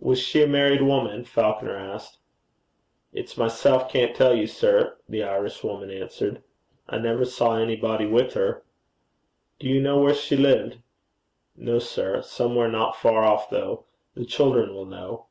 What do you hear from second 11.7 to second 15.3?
sir. Somewhere not far off, though. The children will know.'